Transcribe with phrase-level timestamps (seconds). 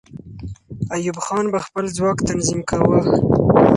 [0.95, 2.99] ایوب خان به خپل ځواک تنظیم کاوه.